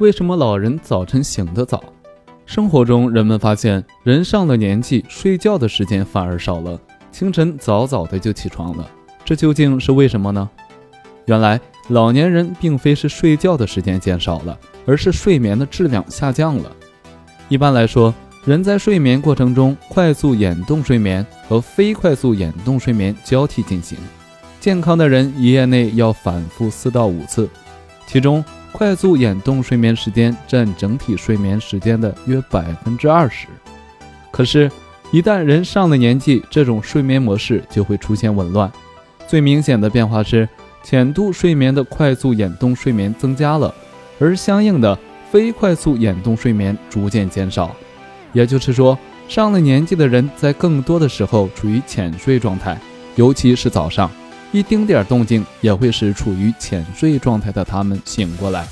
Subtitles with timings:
[0.00, 1.84] 为什么老人早晨醒得早？
[2.46, 6.80] 生活中，人们发现人上了年纪，睡觉的时间反而少了，
[7.12, 8.90] 清晨早早的就起床了。
[9.26, 10.48] 这究竟是为什么呢？
[11.26, 16.72] 原来，老年人并非是睡觉的时间减少了，而是睡眠的质量下降了。
[17.50, 18.14] 一般来说，
[18.46, 23.98] 人在睡眠过程中，快速眼动睡眠和非快速眼动睡眠交替进行。
[24.60, 27.46] 健康的人一夜内要反复四到五次，
[28.06, 28.42] 其中
[28.72, 33.46] 快速眼动睡眠时间占整体睡眠时间的约百分之二十。
[34.30, 34.70] 可是，
[35.10, 38.70] 一旦人上了年纪，这种睡眠模式就会出现紊乱。
[39.26, 40.48] 最明显的变化是。
[40.82, 43.74] 浅度睡眠的快速眼动睡眠增加了，
[44.18, 44.98] 而相应的
[45.30, 47.76] 非快速眼动睡眠逐渐减少。
[48.32, 52.80] 也就是说，上了年纪的人在更多的时候处于浅睡状态，
[53.14, 54.10] 尤其是早上，
[54.52, 58.66] 一丁点动静也会使处于浅睡状态的他们醒过来。